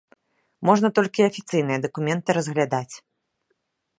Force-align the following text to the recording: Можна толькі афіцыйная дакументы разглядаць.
Можна 0.69 0.87
толькі 0.99 1.25
афіцыйная 1.29 1.77
дакументы 1.85 2.29
разглядаць. 2.39 2.95